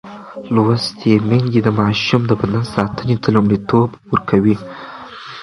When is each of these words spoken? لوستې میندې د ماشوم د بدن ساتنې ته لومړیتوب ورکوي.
لوستې 0.53 1.11
میندې 1.29 1.59
د 1.63 1.69
ماشوم 1.79 2.21
د 2.27 2.31
بدن 2.39 2.63
ساتنې 2.75 3.15
ته 3.21 3.27
لومړیتوب 3.35 3.89
ورکوي. 4.11 4.55